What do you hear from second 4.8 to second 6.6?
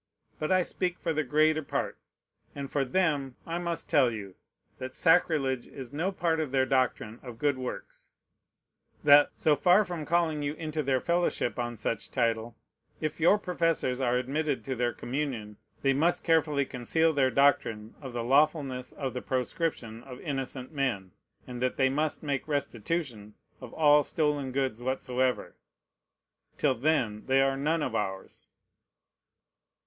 sacrilege is no part of